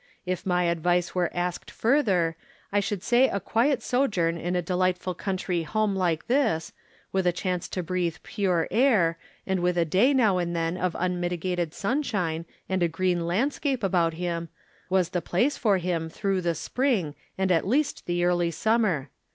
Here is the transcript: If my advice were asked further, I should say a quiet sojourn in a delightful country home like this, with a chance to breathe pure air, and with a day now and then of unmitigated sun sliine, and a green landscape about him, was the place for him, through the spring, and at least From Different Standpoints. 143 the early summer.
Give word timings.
If 0.25 0.47
my 0.47 0.63
advice 0.63 1.13
were 1.13 1.29
asked 1.31 1.69
further, 1.69 2.35
I 2.71 2.79
should 2.79 3.03
say 3.03 3.27
a 3.29 3.39
quiet 3.39 3.83
sojourn 3.83 4.35
in 4.35 4.55
a 4.55 4.61
delightful 4.63 5.13
country 5.13 5.61
home 5.61 5.95
like 5.95 6.25
this, 6.25 6.73
with 7.11 7.27
a 7.27 7.31
chance 7.31 7.67
to 7.67 7.83
breathe 7.83 8.17
pure 8.23 8.67
air, 8.71 9.19
and 9.45 9.59
with 9.59 9.77
a 9.77 9.85
day 9.85 10.11
now 10.15 10.39
and 10.39 10.55
then 10.55 10.75
of 10.75 10.95
unmitigated 10.97 11.75
sun 11.75 12.01
sliine, 12.01 12.45
and 12.67 12.81
a 12.81 12.87
green 12.87 13.27
landscape 13.27 13.83
about 13.83 14.15
him, 14.15 14.49
was 14.89 15.09
the 15.09 15.21
place 15.21 15.55
for 15.55 15.77
him, 15.77 16.09
through 16.09 16.41
the 16.41 16.55
spring, 16.55 17.13
and 17.37 17.51
at 17.51 17.67
least 17.67 18.03
From 18.03 18.15
Different 18.15 18.15
Standpoints. 18.15 18.15
143 18.15 18.15
the 18.15 18.23
early 18.25 18.51
summer. 18.51 19.09